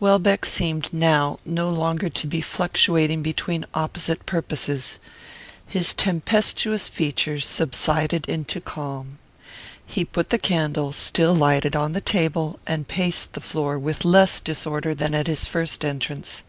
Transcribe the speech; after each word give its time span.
Welbeck 0.00 0.46
seemed 0.46 0.90
now 0.94 1.38
no 1.44 1.68
longer 1.68 2.08
to 2.08 2.26
be 2.26 2.40
fluctuating 2.40 3.20
between 3.22 3.66
opposite 3.74 4.24
purposes. 4.24 4.98
His 5.66 5.92
tempestuous 5.92 6.88
features 6.88 7.44
subsided 7.46 8.24
into 8.26 8.62
calm. 8.62 9.18
He 9.84 10.02
put 10.06 10.30
the 10.30 10.38
candle, 10.38 10.92
still 10.92 11.34
lighted, 11.34 11.76
on 11.76 11.92
the 11.92 12.00
table, 12.00 12.58
and 12.66 12.88
paced 12.88 13.34
the 13.34 13.42
floor 13.42 13.78
with 13.78 14.06
less 14.06 14.40
disorder 14.40 14.94
than 14.94 15.14
at 15.14 15.26
his 15.26 15.46
first 15.46 15.84
entrance. 15.84 16.44